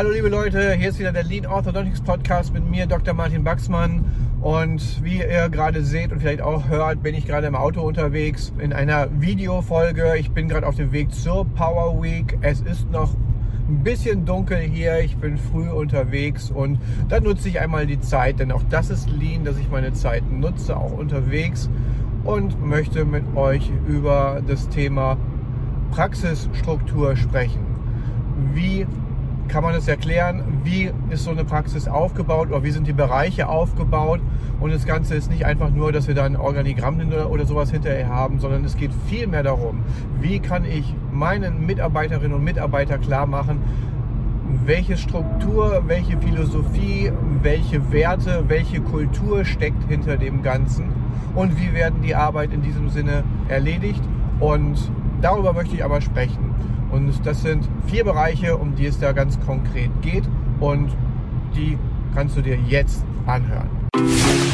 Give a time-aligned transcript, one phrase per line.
[0.00, 3.12] Hallo liebe Leute, hier ist wieder der Lean Orthodontics Podcast mit mir, Dr.
[3.12, 4.02] Martin Baxmann.
[4.40, 8.50] Und wie ihr gerade seht und vielleicht auch hört, bin ich gerade im Auto unterwegs
[8.56, 10.16] in einer Videofolge.
[10.16, 12.38] Ich bin gerade auf dem Weg zur Power Week.
[12.40, 13.12] Es ist noch
[13.68, 15.00] ein bisschen dunkel hier.
[15.00, 16.78] Ich bin früh unterwegs und
[17.10, 20.22] dann nutze ich einmal die Zeit, denn auch das ist Lean, dass ich meine Zeit
[20.32, 21.68] nutze, auch unterwegs
[22.24, 25.18] und möchte mit euch über das Thema
[25.90, 27.66] Praxisstruktur sprechen.
[28.54, 28.86] Wie
[29.50, 33.48] kann man es erklären, wie ist so eine Praxis aufgebaut oder wie sind die Bereiche
[33.48, 34.20] aufgebaut.
[34.60, 38.08] Und das Ganze ist nicht einfach nur, dass wir da ein Organigramm oder sowas hinterher
[38.08, 39.80] haben, sondern es geht viel mehr darum,
[40.20, 43.60] wie kann ich meinen Mitarbeiterinnen und Mitarbeitern klar machen,
[44.64, 47.10] welche Struktur, welche Philosophie,
[47.42, 50.90] welche Werte, welche Kultur steckt hinter dem Ganzen
[51.34, 54.02] und wie werden die Arbeit in diesem Sinne erledigt.
[54.38, 54.78] Und
[55.20, 56.54] darüber möchte ich aber sprechen.
[56.90, 60.24] Und das sind vier Bereiche, um die es da ganz konkret geht.
[60.60, 60.90] Und
[61.54, 61.78] die
[62.14, 63.68] kannst du dir jetzt anhören.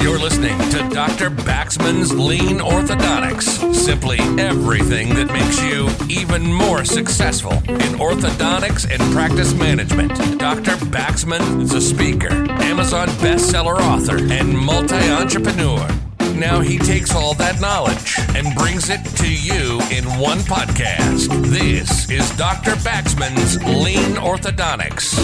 [0.00, 1.30] You're listening to Dr.
[1.30, 3.74] Baxman's Lean Orthodontics.
[3.74, 10.12] Simply everything that makes you even more successful in orthodontics and practice management.
[10.38, 10.76] Dr.
[10.90, 12.32] Baxman is a speaker,
[12.62, 16.05] Amazon bestseller author, and multi entrepreneur.
[16.38, 21.28] Now he takes all that knowledge and brings it to you in one podcast.
[21.48, 22.72] This is Dr.
[22.84, 25.16] Baxman's Lean Orthodontics.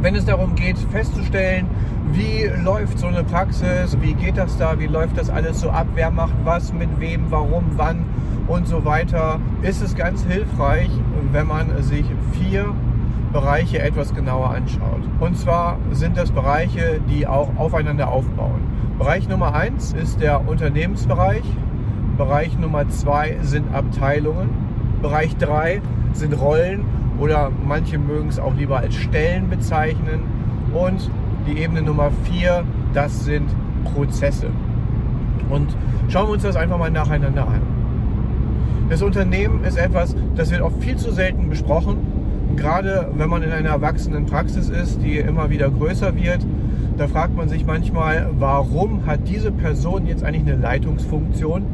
[0.00, 1.68] Wenn es darum geht, festzustellen,
[2.10, 5.86] wie läuft so eine Praxis, wie geht das da, wie läuft das alles so ab,
[5.94, 8.04] wer macht was, mit wem, warum, wann
[8.48, 10.90] und so weiter, ist es ganz hilfreich,
[11.30, 12.74] wenn man sich vier
[13.36, 15.02] Bereiche etwas genauer anschaut.
[15.20, 18.62] Und zwar sind das Bereiche, die auch aufeinander aufbauen.
[18.96, 21.42] Bereich Nummer eins ist der Unternehmensbereich.
[22.16, 24.48] Bereich Nummer zwei sind Abteilungen.
[25.02, 25.82] Bereich drei
[26.14, 26.86] sind Rollen
[27.20, 30.22] oder manche mögen es auch lieber als Stellen bezeichnen.
[30.72, 31.10] Und
[31.46, 32.64] die Ebene Nummer vier,
[32.94, 33.54] das sind
[33.84, 34.46] Prozesse.
[35.50, 35.76] Und
[36.08, 37.60] schauen wir uns das einfach mal nacheinander an.
[38.88, 42.15] Das Unternehmen ist etwas, das wird oft viel zu selten besprochen
[42.56, 46.44] gerade wenn man in einer erwachsenen Praxis ist, die immer wieder größer wird,
[46.96, 51.64] da fragt man sich manchmal, warum hat diese Person jetzt eigentlich eine Leitungsfunktion?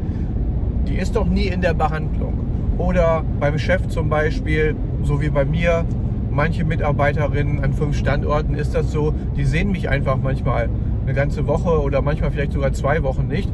[0.87, 2.33] Die ist doch nie in der Behandlung.
[2.77, 5.85] Oder beim Chef zum Beispiel, so wie bei mir,
[6.29, 10.69] manche Mitarbeiterinnen an fünf Standorten ist das so, die sehen mich einfach manchmal
[11.03, 13.49] eine ganze Woche oder manchmal vielleicht sogar zwei Wochen nicht.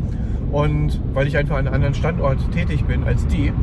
[0.52, 3.54] Und weil ich einfach an einem anderen Standort tätig bin als die.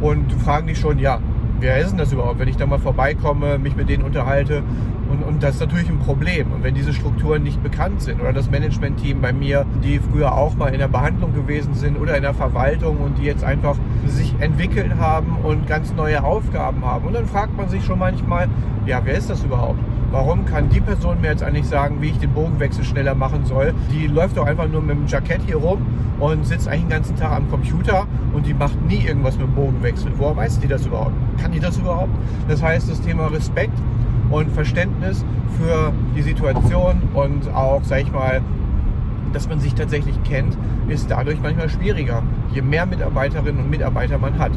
[0.00, 1.18] Und fragen die schon, ja,
[1.62, 4.62] wer ist denn das überhaupt, wenn ich da mal vorbeikomme, mich mit denen unterhalte.
[5.08, 6.52] Und, und das ist natürlich ein Problem.
[6.52, 10.54] Und wenn diese Strukturen nicht bekannt sind oder das Management-Team bei mir, die früher auch
[10.54, 14.34] mal in der Behandlung gewesen sind oder in der Verwaltung und die jetzt einfach sich
[14.40, 17.06] entwickelt haben und ganz neue Aufgaben haben.
[17.06, 18.48] Und dann fragt man sich schon manchmal,
[18.84, 19.78] ja, wer ist das überhaupt?
[20.12, 23.72] Warum kann die Person mir jetzt eigentlich sagen, wie ich den Bogenwechsel schneller machen soll?
[23.90, 25.86] Die läuft doch einfach nur mit dem Jackett hier rum
[26.20, 29.54] und sitzt eigentlich den ganzen Tag am Computer und die macht nie irgendwas mit dem
[29.54, 30.12] Bogenwechsel.
[30.18, 31.14] Woher weiß die das überhaupt?
[31.40, 32.10] Kann die das überhaupt?
[32.46, 33.72] Das heißt, das Thema Respekt
[34.28, 35.24] und Verständnis
[35.58, 38.42] für die Situation und auch, sag ich mal,
[39.32, 40.58] dass man sich tatsächlich kennt,
[40.88, 44.52] ist dadurch manchmal schwieriger, je mehr Mitarbeiterinnen und Mitarbeiter man hat.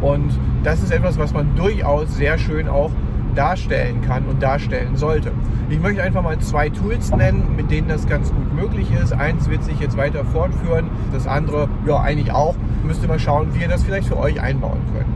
[0.00, 0.30] Und
[0.62, 2.90] das ist etwas, was man durchaus sehr schön auch
[3.34, 5.32] darstellen kann und darstellen sollte.
[5.68, 9.12] Ich möchte einfach mal zwei Tools nennen, mit denen das ganz gut möglich ist.
[9.12, 12.54] Eins wird sich jetzt weiter fortführen, das andere ja eigentlich auch.
[12.84, 15.06] Müsst ihr mal schauen, wie ihr das vielleicht für euch einbauen könnt.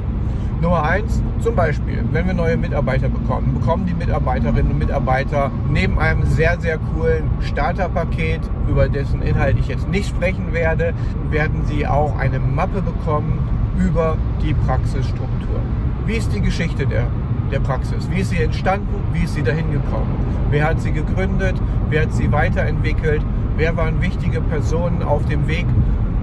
[0.60, 6.00] Nummer eins, zum Beispiel, wenn wir neue Mitarbeiter bekommen, bekommen die Mitarbeiterinnen und Mitarbeiter neben
[6.00, 10.94] einem sehr, sehr coolen Starterpaket, über dessen Inhalt ich jetzt nicht sprechen werde,
[11.30, 13.38] werden sie auch eine Mappe bekommen
[13.78, 15.60] über die Praxisstruktur.
[16.06, 17.06] Wie ist die Geschichte der
[17.50, 18.08] der Praxis.
[18.10, 18.94] Wie ist sie entstanden?
[19.12, 20.08] Wie ist sie dahin gekommen?
[20.50, 21.56] Wer hat sie gegründet?
[21.90, 23.22] Wer hat sie weiterentwickelt?
[23.56, 25.66] Wer waren wichtige Personen auf dem Weg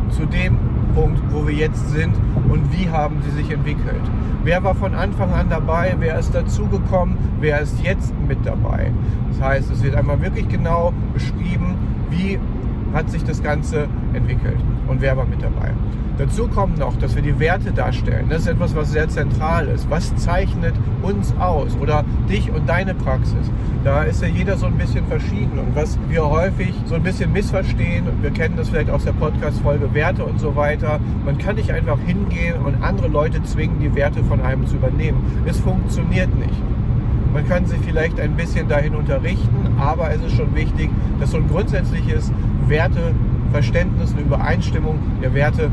[0.10, 0.58] zu dem
[0.94, 2.16] Punkt, wo wir jetzt sind?
[2.50, 4.02] Und wie haben sie sich entwickelt?
[4.44, 5.96] Wer war von Anfang an dabei?
[6.00, 7.18] Wer ist dazugekommen?
[7.40, 8.92] Wer ist jetzt mit dabei?
[9.32, 11.76] Das heißt, es wird einmal wirklich genau beschrieben,
[12.10, 12.40] wie
[12.94, 14.58] hat sich das Ganze entwickelt
[14.88, 15.72] und wer war mit dabei.
[16.18, 18.28] Dazu kommt noch, dass wir die Werte darstellen.
[18.30, 19.90] Das ist etwas, was sehr zentral ist.
[19.90, 23.52] Was zeichnet uns aus oder dich und deine Praxis?
[23.84, 25.60] Da ist ja jeder so ein bisschen verschieden.
[25.60, 29.12] Und was wir häufig so ein bisschen missverstehen, und wir kennen das vielleicht aus der
[29.12, 33.94] Podcast-Folge Werte und so weiter, man kann nicht einfach hingehen und andere Leute zwingen, die
[33.94, 35.22] Werte von einem zu übernehmen.
[35.46, 36.62] Es funktioniert nicht.
[37.34, 40.90] Man kann sie vielleicht ein bisschen dahin unterrichten, aber es ist schon wichtig,
[41.20, 42.32] dass so ein grundsätzliches
[42.68, 45.70] Werteverständnis, eine Übereinstimmung der Werte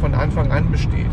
[0.00, 1.10] von Anfang an besteht.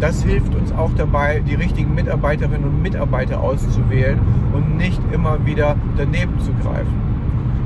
[0.00, 4.18] Das hilft uns auch dabei, die richtigen Mitarbeiterinnen und Mitarbeiter auszuwählen
[4.52, 7.00] und nicht immer wieder daneben zu greifen.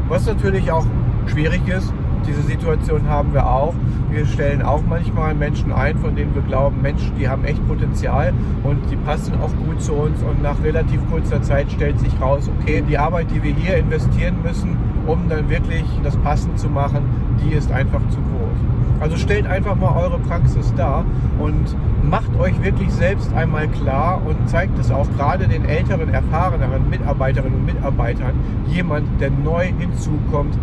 [0.09, 0.85] Was natürlich auch
[1.27, 1.93] schwierig ist,
[2.27, 3.75] diese Situation haben wir auch.
[4.11, 8.33] Wir stellen auch manchmal Menschen ein, von denen wir glauben, Mensch, die haben echt Potenzial
[8.65, 10.23] und die passen auch gut zu uns.
[10.23, 14.37] Und nach relativ kurzer Zeit stellt sich raus, okay, die Arbeit, die wir hier investieren
[14.43, 14.77] müssen,
[15.07, 17.03] um dann wirklich das passend zu machen,
[17.45, 18.66] die ist einfach zu groß.
[19.01, 21.05] Also stellt einfach mal eure Praxis dar
[21.39, 26.89] und macht euch wirklich selbst einmal klar und zeigt es auch gerade den älteren, erfahreneren
[26.89, 28.33] Mitarbeiterinnen und Mitarbeitern,
[28.69, 30.57] jemand, der neu hinzukommt,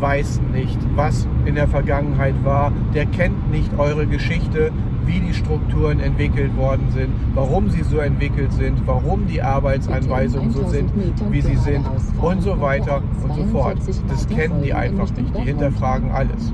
[0.00, 4.70] weiß nicht, was in der Vergangenheit war, der kennt nicht eure Geschichte,
[5.04, 10.68] wie die Strukturen entwickelt worden sind, warum sie so entwickelt sind, warum die Arbeitsanweisungen so
[10.68, 10.90] sind,
[11.30, 11.84] wie sie sind
[12.20, 13.78] und so weiter und so fort.
[14.08, 15.36] Das kennen die einfach nicht.
[15.36, 16.52] Die hinterfragen alles.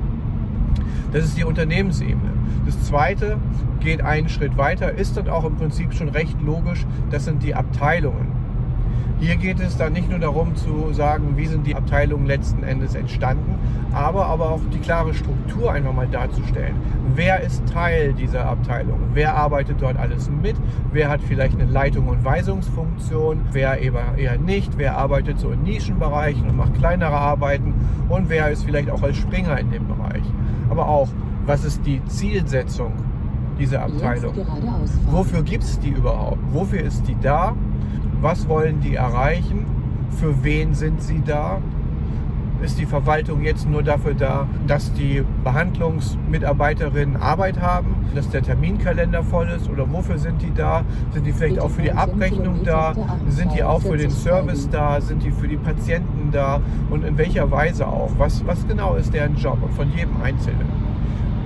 [1.11, 2.33] Das ist die Unternehmensebene.
[2.65, 3.37] Das zweite
[3.79, 6.85] geht einen Schritt weiter, ist dann auch im Prinzip schon recht logisch.
[7.11, 8.37] Das sind die Abteilungen.
[9.19, 12.93] Hier geht es dann nicht nur darum zu sagen, wie sind die Abteilungen letzten Endes
[12.93, 13.55] entstanden,
[13.91, 16.75] aber, aber auch die klare Struktur einfach mal darzustellen.
[17.15, 18.99] Wer ist Teil dieser Abteilung?
[19.13, 20.55] Wer arbeitet dort alles mit?
[20.91, 23.41] Wer hat vielleicht eine Leitung und Weisungsfunktion?
[23.51, 24.77] Wer eher nicht?
[24.77, 27.73] Wer arbeitet so in Nischenbereichen und macht kleinere Arbeiten?
[28.09, 30.23] Und wer ist vielleicht auch als Springer in dem Bereich?
[30.69, 31.09] Aber auch,
[31.45, 32.91] was ist die Zielsetzung
[33.59, 34.33] dieser Abteilung?
[35.09, 36.39] Wofür gibt es die überhaupt?
[36.51, 37.55] Wofür ist die da?
[38.21, 39.65] Was wollen die erreichen?
[40.19, 41.59] Für wen sind sie da?
[42.61, 49.23] Ist die Verwaltung jetzt nur dafür da, dass die Behandlungsmitarbeiterinnen Arbeit haben, dass der Terminkalender
[49.23, 50.83] voll ist oder wofür sind die da?
[51.13, 52.93] Sind die vielleicht auch für die Abrechnung da?
[53.29, 54.99] Sind die auch für den Service da?
[55.01, 56.59] Sind die für die Patienten da?
[56.89, 58.11] Und in welcher Weise auch?
[58.17, 60.67] Was, was genau ist deren Job und von jedem Einzelnen?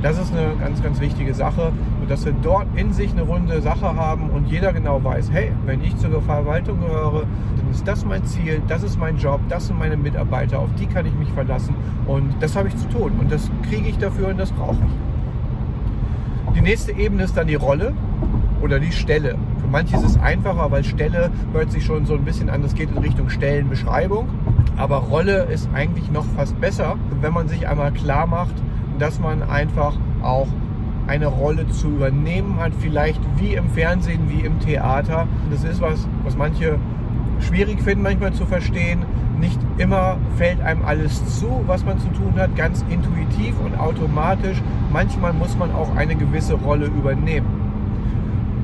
[0.02, 1.72] Das ist eine ganz, ganz wichtige Sache.
[2.12, 5.82] Dass wir dort in sich eine runde Sache haben und jeder genau weiß, hey, wenn
[5.82, 7.22] ich zur Verwaltung gehöre,
[7.56, 10.88] dann ist das mein Ziel, das ist mein Job, das sind meine Mitarbeiter, auf die
[10.88, 11.74] kann ich mich verlassen
[12.08, 16.54] und das habe ich zu tun und das kriege ich dafür und das brauche ich.
[16.54, 17.94] Die nächste Ebene ist dann die Rolle
[18.62, 19.38] oder die Stelle.
[19.62, 22.76] Für manche ist es einfacher, weil Stelle hört sich schon so ein bisschen an, das
[22.76, 24.28] geht in Richtung Stellenbeschreibung.
[24.76, 28.56] Aber Rolle ist eigentlich noch fast besser, wenn man sich einmal klar macht,
[29.00, 30.48] dass man einfach auch
[31.12, 35.28] eine Rolle zu übernehmen hat, vielleicht wie im Fernsehen, wie im Theater.
[35.52, 36.80] Das ist was, was manche
[37.42, 39.04] schwierig finden, manchmal zu verstehen.
[39.38, 44.62] Nicht immer fällt einem alles zu, was man zu tun hat, ganz intuitiv und automatisch.
[44.94, 47.48] Manchmal muss man auch eine gewisse Rolle übernehmen.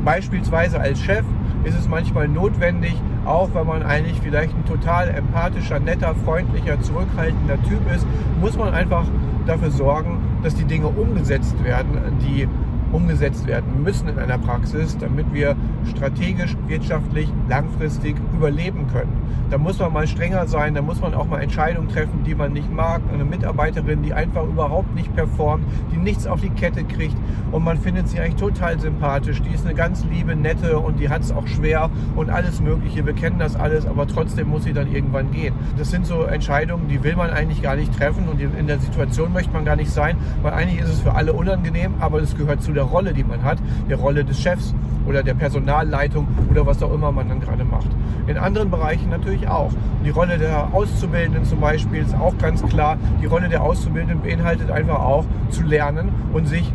[0.06, 1.26] Beispielsweise als Chef
[1.66, 2.96] ist es manchmal notwendig,
[3.26, 8.08] auch wenn man eigentlich vielleicht ein total empathischer, netter, freundlicher, zurückhaltender Typ ist,
[8.40, 9.04] muss man einfach
[9.46, 12.48] dafür sorgen, dass die Dinge umgesetzt werden, die
[12.94, 19.28] umgesetzt werden müssen in einer Praxis, damit wir strategisch, wirtschaftlich, langfristig überleben können.
[19.50, 22.52] Da muss man mal strenger sein, da muss man auch mal Entscheidungen treffen, die man
[22.52, 23.02] nicht mag.
[23.14, 25.64] Eine Mitarbeiterin, die einfach überhaupt nicht performt,
[25.94, 27.16] die nichts auf die Kette kriegt
[27.52, 29.42] und man findet sie eigentlich total sympathisch.
[29.42, 33.06] Die ist eine ganz liebe, nette und die hat es auch schwer und alles Mögliche.
[33.06, 35.54] Wir kennen das alles, aber trotzdem muss sie dann irgendwann gehen.
[35.78, 39.32] Das sind so Entscheidungen, die will man eigentlich gar nicht treffen und in der Situation
[39.32, 42.62] möchte man gar nicht sein, weil eigentlich ist es für alle unangenehm, aber es gehört
[42.62, 44.76] zu der Rolle, die man hat, der Rolle des Chefs
[45.08, 45.34] oder der
[45.78, 47.88] Personalleitung oder was auch immer man dann gerade macht.
[48.28, 49.72] In anderen Bereichen natürlich auch.
[50.04, 52.98] Die Rolle der Auszubildenden zum Beispiel ist auch ganz klar.
[53.22, 56.74] Die Rolle der Auszubildenden beinhaltet einfach auch zu lernen und sich,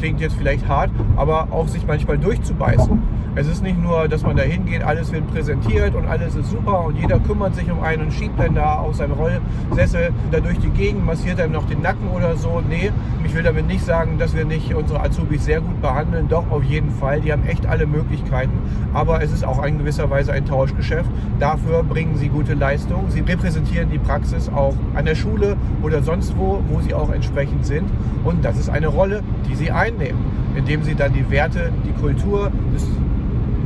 [0.00, 3.00] klingt jetzt vielleicht hart, aber auch sich manchmal durchzubeißen
[3.36, 6.84] es ist nicht nur, dass man da hingeht, alles wird präsentiert und alles ist super
[6.84, 10.58] und jeder kümmert sich um einen und schiebt dann da auf seinen Rollsessel da durch
[10.58, 12.60] die Gegend, massiert einem noch den Nacken oder so.
[12.68, 12.90] Nee,
[13.24, 16.28] ich will damit nicht sagen, dass wir nicht unsere Azubis sehr gut behandeln.
[16.28, 17.20] Doch, auf jeden Fall.
[17.20, 18.52] Die haben echt alle Möglichkeiten.
[18.92, 21.08] Aber es ist auch in gewisser Weise ein Tauschgeschäft.
[21.38, 23.04] Dafür bringen sie gute Leistung.
[23.10, 27.64] Sie repräsentieren die Praxis auch an der Schule oder sonst wo, wo sie auch entsprechend
[27.64, 27.88] sind.
[28.24, 30.20] Und das ist eine Rolle, die sie einnehmen,
[30.56, 32.86] indem sie dann die Werte, die Kultur, das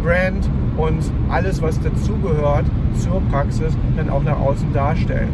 [0.03, 2.67] Brand und alles, was dazugehört
[2.99, 5.29] zur Praxis, dann auch nach außen darstellen.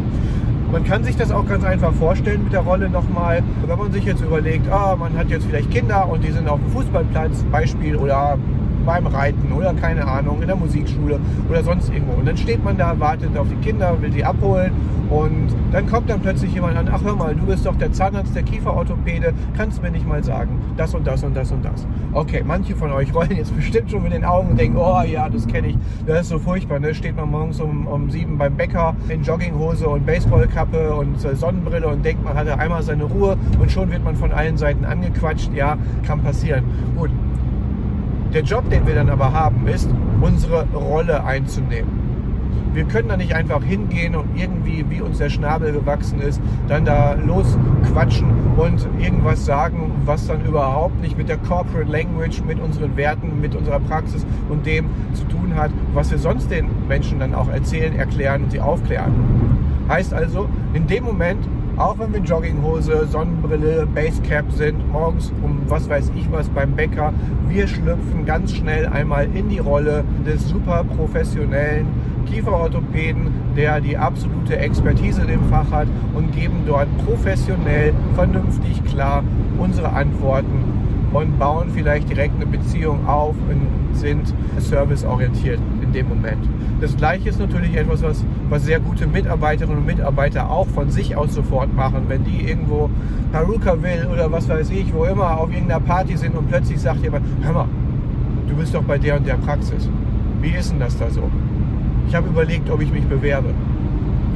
[0.71, 4.05] Man kann sich das auch ganz einfach vorstellen mit der Rolle nochmal, wenn man sich
[4.05, 7.97] jetzt überlegt, ah, man hat jetzt vielleicht Kinder und die sind auf dem Fußballplatz, Beispiel,
[7.97, 8.39] oder
[8.85, 11.19] beim Reiten oder keine Ahnung, in der Musikschule
[11.49, 12.15] oder sonst irgendwo.
[12.15, 14.73] Und dann steht man da, wartet auf die Kinder, will sie abholen
[15.11, 18.35] und dann kommt dann plötzlich jemand an, ach hör mal, du bist doch der Zahnarzt,
[18.35, 21.85] der Kieferorthopäde, kannst mir nicht mal sagen, das und das und das und das.
[22.13, 25.29] Okay, manche von euch rollen jetzt bestimmt schon mit den Augen und denken, oh ja,
[25.29, 26.79] das kenne ich, das ist so furchtbar.
[26.79, 26.95] Ne?
[26.95, 31.89] Steht man morgens um, um sieben beim Bäcker in Jogginghose und Baseballkappe und äh, Sonnenbrille
[31.89, 35.53] und denkt, man hatte einmal seine Ruhe und schon wird man von allen Seiten angequatscht.
[35.55, 36.63] Ja, kann passieren.
[36.97, 37.11] Gut.
[38.33, 42.01] Der Job, den wir dann aber haben, ist, unsere Rolle einzunehmen.
[42.73, 46.85] Wir können da nicht einfach hingehen und irgendwie, wie uns der Schnabel gewachsen ist, dann
[46.85, 52.97] da losquatschen und irgendwas sagen, was dann überhaupt nicht mit der Corporate Language, mit unseren
[52.97, 57.35] Werten, mit unserer Praxis und dem zu tun hat, was wir sonst den Menschen dann
[57.35, 59.13] auch erzählen, erklären und sie aufklären.
[59.89, 61.49] Heißt also, in dem Moment
[61.81, 67.15] auch wenn wir Jogginghose, Sonnenbrille, Basecap sind, morgens um was weiß ich was beim Bäcker,
[67.49, 71.87] wir schlüpfen ganz schnell einmal in die Rolle des super professionellen
[72.27, 79.25] Kieferorthopäden, der die absolute Expertise in dem Fach hat und geben dort professionell, vernünftig, klar
[79.59, 80.65] unsere Antworten
[81.13, 85.59] und bauen vielleicht direkt eine Beziehung auf und sind serviceorientiert
[85.91, 86.49] in dem Moment.
[86.81, 91.17] Das gleiche ist natürlich etwas, was, was sehr gute Mitarbeiterinnen und Mitarbeiter auch von sich
[91.17, 92.05] aus sofort machen.
[92.09, 92.89] Wenn die irgendwo
[93.33, 97.03] Haruka will oder was weiß ich, wo immer auf irgendeiner Party sind und plötzlich sagt
[97.03, 97.67] jemand, hör mal,
[98.49, 99.89] du bist doch bei der und der Praxis.
[100.41, 101.23] Wie ist denn das da so?
[102.09, 103.53] Ich habe überlegt, ob ich mich bewerbe.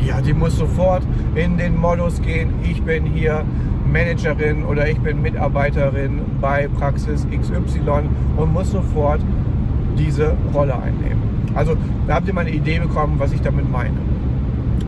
[0.06, 1.02] Ja, die muss sofort
[1.34, 2.50] in den Modus gehen.
[2.62, 3.44] Ich bin hier
[3.90, 9.20] Managerin oder ich bin Mitarbeiterin bei Praxis XY und muss sofort
[9.96, 11.33] diese Rolle einnehmen.
[11.54, 13.94] Also da habt ihr mal eine Idee bekommen, was ich damit meine.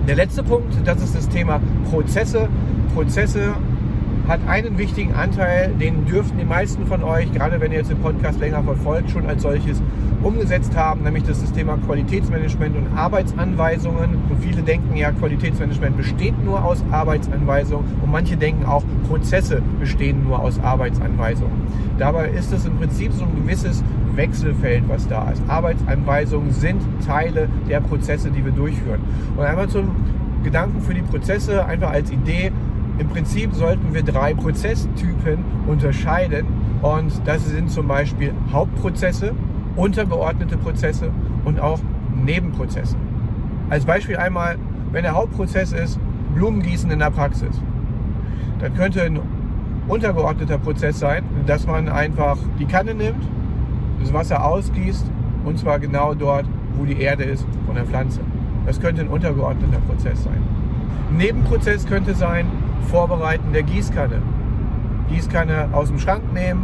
[0.07, 2.49] Der letzte Punkt, das ist das Thema Prozesse.
[2.95, 3.55] Prozesse
[4.29, 7.99] hat einen wichtigen Anteil, den dürften die meisten von euch, gerade wenn ihr jetzt den
[7.99, 9.81] Podcast länger verfolgt, schon als solches
[10.23, 14.17] umgesetzt haben, nämlich das, Thema Qualitätsmanagement und Arbeitsanweisungen.
[14.29, 20.25] Und viele denken ja, Qualitätsmanagement besteht nur aus Arbeitsanweisungen und manche denken auch, Prozesse bestehen
[20.25, 21.67] nur aus Arbeitsanweisungen.
[21.99, 23.83] Dabei ist es im Prinzip so ein gewisses
[24.17, 25.43] Wechselfeld, was da ist.
[25.49, 29.01] Arbeitsanweisungen sind Teile der Prozesse, die wir durchführen.
[29.37, 29.91] Und einmal zum
[30.43, 32.53] Gedanken für die Prozesse, einfach als Idee.
[32.99, 36.47] Im Prinzip sollten wir drei Prozesstypen unterscheiden.
[36.83, 39.33] Und das sind zum Beispiel Hauptprozesse,
[39.77, 41.11] untergeordnete Prozesse
[41.45, 41.81] und auch
[42.15, 42.97] Nebenprozesse.
[43.69, 44.57] Als Beispiel einmal,
[44.93, 45.99] wenn der Hauptprozess ist,
[46.35, 47.61] Blumengießen in der Praxis.
[48.61, 49.19] Dann könnte ein
[49.89, 53.23] untergeordneter Prozess sein, dass man einfach die Kanne nimmt,
[54.07, 55.05] das Wasser ausgießt
[55.45, 56.47] und zwar genau dort,
[56.77, 58.21] wo die Erde ist von der Pflanze.
[58.65, 60.43] Das könnte ein untergeordneter Prozess sein.
[61.11, 62.47] Ein Nebenprozess könnte sein,
[62.89, 64.23] Vorbereiten der Gießkanne.
[65.09, 66.63] Gießkanne aus dem Schrank nehmen,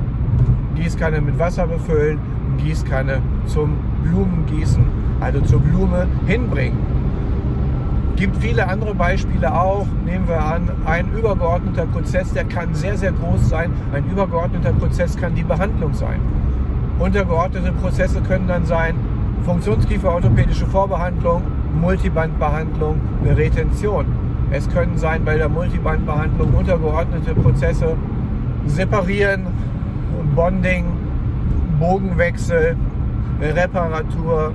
[0.76, 2.18] Gießkanne mit Wasser befüllen,
[2.58, 4.84] Gießkanne zum Blumengießen,
[5.20, 6.78] also zur Blume hinbringen.
[8.16, 9.86] Gibt viele andere Beispiele auch.
[10.04, 13.72] Nehmen wir an, ein übergeordneter Prozess, der kann sehr, sehr groß sein.
[13.92, 16.20] Ein übergeordneter Prozess kann die Behandlung sein.
[17.02, 18.94] Untergeordnete Prozesse können dann sein
[19.44, 21.42] Funktionskieferorthopädische Vorbehandlung,
[21.80, 24.06] Multibandbehandlung, Retention.
[24.52, 27.96] Es können sein bei der Multibandbehandlung untergeordnete Prozesse
[28.66, 29.48] separieren,
[30.36, 30.84] Bonding,
[31.80, 32.76] Bogenwechsel,
[33.40, 34.52] Reparatur,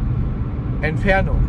[0.79, 1.39] Entfernung.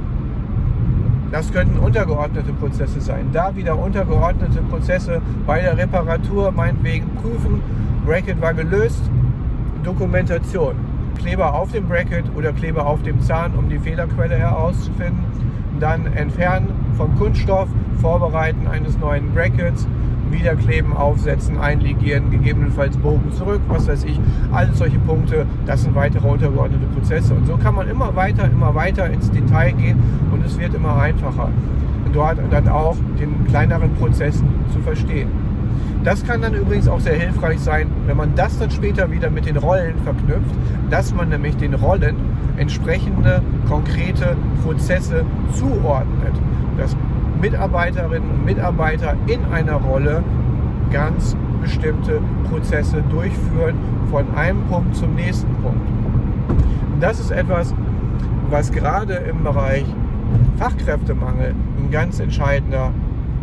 [1.30, 3.28] Das könnten untergeordnete Prozesse sein.
[3.32, 7.62] Da wieder untergeordnete Prozesse bei der Reparatur meinetwegen prüfen.
[8.04, 9.08] Bracket war gelöst.
[9.84, 10.88] Dokumentation.
[11.18, 15.25] Kleber auf dem Bracket oder Kleber auf dem Zahn, um die Fehlerquelle herauszufinden.
[15.80, 17.68] Dann entfernen vom Kunststoff,
[18.00, 19.87] vorbereiten eines neuen Brackets,
[20.30, 24.18] wieder kleben, aufsetzen, einlegieren, gegebenenfalls Bogen zurück, was weiß ich.
[24.52, 27.34] Alle solche Punkte, das sind weitere untergeordnete Prozesse.
[27.34, 29.98] Und so kann man immer weiter, immer weiter ins Detail gehen
[30.32, 31.50] und es wird immer einfacher,
[32.12, 35.47] dort dann auch den kleineren Prozessen zu verstehen.
[36.04, 39.47] Das kann dann übrigens auch sehr hilfreich sein, wenn man das dann später wieder mit
[39.47, 40.54] den Rollen verknüpft,
[40.90, 42.16] dass man nämlich den Rollen
[42.56, 46.35] entsprechende konkrete Prozesse zuordnet.
[46.78, 46.97] Dass
[47.40, 50.23] Mitarbeiterinnen und Mitarbeiter in einer Rolle
[50.90, 53.75] ganz bestimmte Prozesse durchführen
[54.11, 55.87] von einem Punkt zum nächsten Punkt.
[57.00, 57.75] Das ist etwas,
[58.50, 59.85] was gerade im Bereich
[60.56, 62.92] Fachkräftemangel ein ganz entscheidender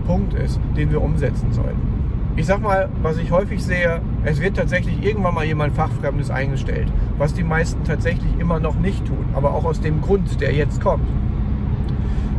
[0.05, 1.94] Punkt ist, den wir umsetzen sollten.
[2.37, 6.91] Ich sag mal, was ich häufig sehe, es wird tatsächlich irgendwann mal jemand Fachfremdes eingestellt,
[7.17, 10.81] was die meisten tatsächlich immer noch nicht tun, aber auch aus dem Grund, der jetzt
[10.81, 11.07] kommt.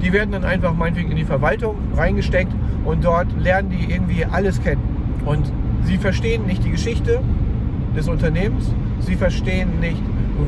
[0.02, 2.52] Die werden dann einfach meinetwegen in die Verwaltung reingesteckt
[2.84, 4.82] und dort lernen die irgendwie alles kennen.
[5.24, 5.50] Und
[5.84, 7.20] sie verstehen nicht die Geschichte
[7.96, 10.02] des Unternehmens, sie verstehen nicht,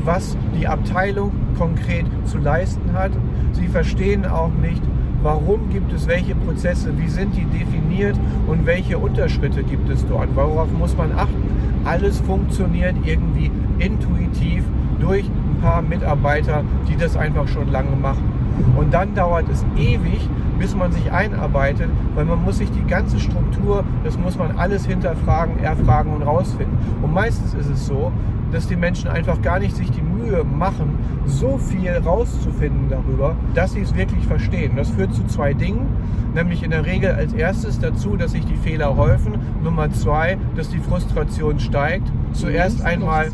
[0.05, 3.11] was die Abteilung konkret zu leisten hat.
[3.53, 4.83] Sie verstehen auch nicht,
[5.23, 10.35] warum gibt es welche Prozesse, wie sind die definiert und welche Unterschritte gibt es dort,
[10.35, 11.49] worauf muss man achten.
[11.85, 14.63] Alles funktioniert irgendwie intuitiv
[14.99, 18.23] durch ein paar Mitarbeiter, die das einfach schon lange machen.
[18.75, 23.19] Und dann dauert es ewig, bis man sich einarbeitet, weil man muss sich die ganze
[23.19, 26.77] Struktur, das muss man alles hinterfragen, erfragen und rausfinden.
[27.01, 28.11] Und meistens ist es so,
[28.51, 33.73] dass die Menschen einfach gar nicht sich die Mühe machen, so viel rauszufinden darüber, dass
[33.73, 34.73] sie es wirklich verstehen.
[34.75, 35.87] Das führt zu zwei Dingen,
[36.33, 39.33] nämlich in der Regel als erstes dazu, dass sich die Fehler häufen.
[39.63, 42.11] Nummer zwei, dass die Frustration steigt.
[42.33, 43.31] Zuerst einmal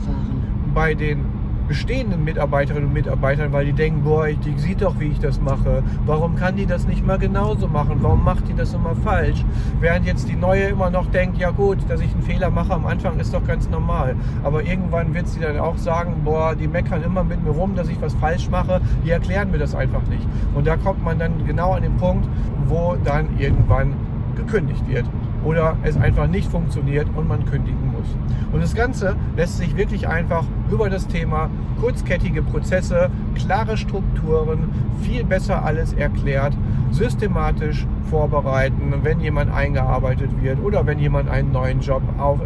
[0.73, 1.34] bei den
[1.67, 5.83] bestehenden Mitarbeiterinnen und Mitarbeitern, weil die denken, boah, die sieht doch, wie ich das mache.
[6.05, 7.97] Warum kann die das nicht mal genauso machen?
[8.01, 9.43] Warum macht die das immer falsch?
[9.79, 12.85] Während jetzt die neue immer noch denkt, ja gut, dass ich einen Fehler mache am
[12.85, 14.15] Anfang ist doch ganz normal.
[14.43, 17.89] Aber irgendwann wird sie dann auch sagen, boah, die meckern immer mit mir rum, dass
[17.89, 18.81] ich was falsch mache.
[19.03, 20.27] Die erklären mir das einfach nicht.
[20.53, 22.27] Und da kommt man dann genau an den Punkt,
[22.67, 23.93] wo dann irgendwann
[24.35, 25.05] gekündigt wird
[25.43, 28.07] oder es einfach nicht funktioniert und man kündigen muss.
[28.51, 31.49] Und das Ganze lässt sich wirklich einfach über das Thema
[31.79, 34.69] kurzkettige Prozesse, klare Strukturen,
[35.01, 36.57] viel besser alles erklärt,
[36.91, 42.39] systematisch vorbereiten, wenn jemand eingearbeitet wird oder wenn jemand einen neuen Job auf,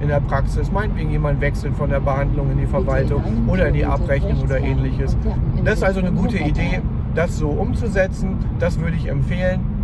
[0.00, 3.84] in der Praxis, meinetwegen jemand wechselt von der Behandlung in die Verwaltung oder in die
[3.84, 5.16] Abrechnung oder ähnliches.
[5.64, 6.80] Das ist also eine gute Idee,
[7.14, 8.36] das so umzusetzen.
[8.58, 9.77] Das würde ich empfehlen.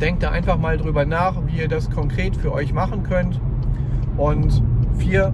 [0.00, 3.40] Denkt da einfach mal drüber nach, wie ihr das konkret für euch machen könnt.
[4.16, 4.62] Und
[4.98, 5.32] vier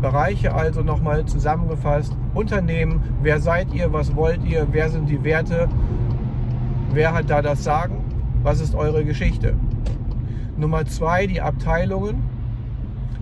[0.00, 2.16] Bereiche also nochmal zusammengefasst.
[2.34, 5.68] Unternehmen, wer seid ihr, was wollt ihr, wer sind die Werte,
[6.92, 8.04] wer hat da das Sagen,
[8.42, 9.54] was ist eure Geschichte.
[10.56, 12.22] Nummer zwei, die Abteilungen.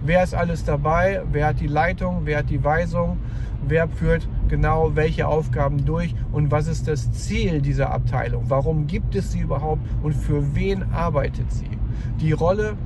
[0.05, 1.23] Wer ist alles dabei?
[1.31, 2.23] Wer hat die Leitung?
[2.25, 3.19] Wer hat die Weisung?
[3.67, 6.15] Wer führt genau welche Aufgaben durch?
[6.33, 8.45] Und was ist das Ziel dieser Abteilung?
[8.49, 9.83] Warum gibt es sie überhaupt?
[10.03, 11.71] Und für wen arbeitet sie?
[12.21, 12.77] Die Rolle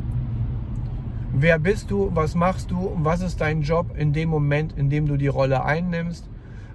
[1.35, 2.11] Wer bist du?
[2.13, 2.93] Was machst du?
[2.97, 6.29] Was ist dein Job in dem Moment, in dem du die Rolle einnimmst?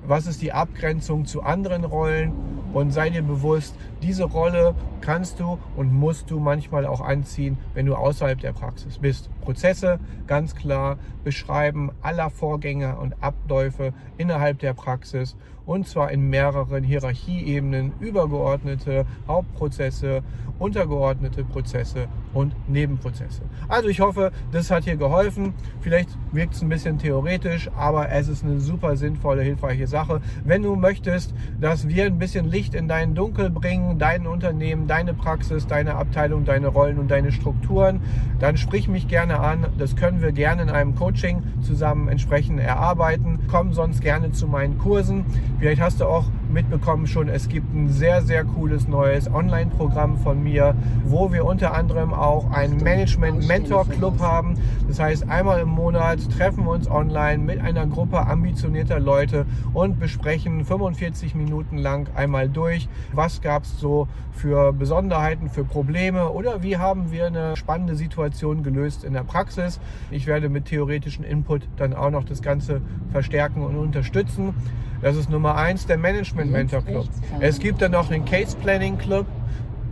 [0.08, 2.32] Was ist die Abgrenzung zu anderen Rollen?
[2.74, 7.86] Und sei dir bewusst, diese Rolle kannst du und musst du manchmal auch anziehen, wenn
[7.86, 9.30] du außerhalb der Praxis bist.
[9.42, 15.36] Prozesse ganz klar beschreiben aller Vorgänge und Abläufe innerhalb der Praxis
[15.68, 20.24] und zwar in mehreren Hierarchieebenen, übergeordnete Hauptprozesse,
[20.60, 23.42] untergeordnete Prozesse und Nebenprozesse.
[23.68, 25.54] Also ich hoffe, das hat hier geholfen.
[25.82, 30.22] Vielleicht wirkt es ein bisschen theoretisch, aber es ist eine super sinnvolle, hilfreiche Sache.
[30.46, 35.14] Wenn du möchtest, dass wir ein bisschen Licht in dein Dunkel bringen, dein Unternehmen, deine
[35.14, 38.02] Praxis, deine Abteilung, deine Rollen und deine Strukturen,
[38.40, 39.68] dann sprich mich gerne an.
[39.78, 43.40] Das können wir gerne in einem Coaching zusammen entsprechend erarbeiten.
[43.50, 45.26] Komm sonst gerne zu meinen Kursen.
[45.60, 50.42] Vielleicht hast du auch mitbekommen schon, es gibt ein sehr, sehr cooles neues Online-Programm von
[50.44, 54.56] mir, wo wir unter anderem auch einen Management-Mentor-Club haben.
[54.88, 60.00] Das heißt, einmal im Monat treffen wir uns online mit einer Gruppe ambitionierter Leute und
[60.00, 66.62] besprechen 45 Minuten lang einmal durch, was gab es so für Besonderheiten, für Probleme oder
[66.64, 69.80] wie haben wir eine spannende Situation gelöst in der Praxis.
[70.12, 72.82] Ich werde mit theoretischen Input dann auch noch das Ganze
[73.12, 74.54] verstärken und unterstützen.
[75.02, 77.08] Das ist Nummer eins der Management Mentor Club.
[77.40, 79.26] Es gibt dann noch den Case Planning Club.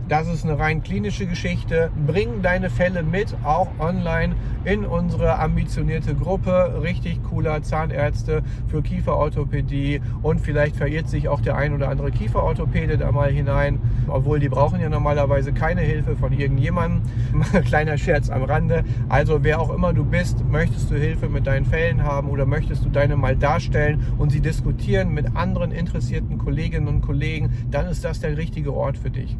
[0.08, 1.90] Das ist eine rein klinische Geschichte.
[2.06, 6.80] Bring deine Fälle mit, auch online in unsere ambitionierte Gruppe.
[6.80, 12.98] Richtig cooler Zahnärzte für Kieferorthopädie und vielleicht verirrt sich auch der ein oder andere Kieferorthopäde
[12.98, 17.02] da mal hinein, obwohl die brauchen ja normalerweise keine Hilfe von irgendjemandem.
[17.64, 18.84] Kleiner Scherz am Rande.
[19.08, 22.84] Also wer auch immer du bist, möchtest du Hilfe mit deinen Fällen haben oder möchtest
[22.84, 28.04] du deine mal darstellen und sie diskutieren mit anderen interessierten Kolleginnen und Kollegen, dann ist
[28.04, 29.36] das der richtige Ort für dich.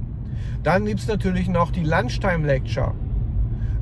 [0.66, 2.92] Dann gibt es natürlich noch die Lunchtime Lecture.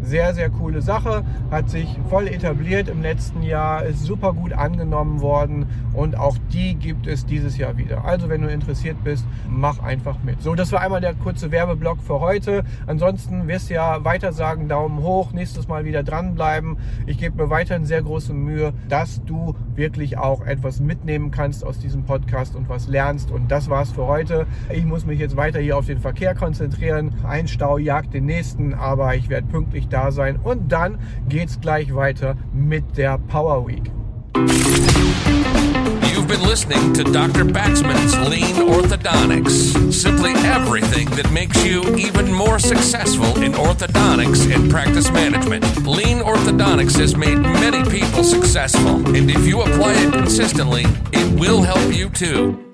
[0.03, 5.23] Sehr, sehr coole Sache, hat sich voll etabliert im letzten Jahr, ist super gut angenommen
[5.23, 8.05] worden und auch die gibt es dieses Jahr wieder.
[8.05, 10.43] Also wenn du interessiert bist, mach einfach mit.
[10.43, 12.65] So, das war einmal der kurze Werbeblock für heute.
[12.87, 16.77] Ansonsten wirst du ja weiter sagen, Daumen hoch, nächstes Mal wieder dranbleiben.
[17.07, 21.79] Ich gebe mir weiterhin sehr große Mühe, dass du wirklich auch etwas mitnehmen kannst aus
[21.79, 23.31] diesem Podcast und was lernst.
[23.31, 24.47] Und das war's für heute.
[24.71, 27.15] Ich muss mich jetzt weiter hier auf den Verkehr konzentrieren.
[27.25, 30.37] Ein Stau jagt den nächsten, aber ich werde pünktlich da sein.
[30.43, 33.91] Und dann geht's gleich weiter mit der Power Week.
[36.25, 37.45] You've been listening to Dr.
[37.45, 39.93] Baxman's Lean Orthodontics.
[39.93, 45.87] Simply everything that makes you even more successful in orthodontics and practice management.
[45.87, 51.61] Lean Orthodontics has made many people successful, and if you apply it consistently, it will
[51.61, 52.73] help you too.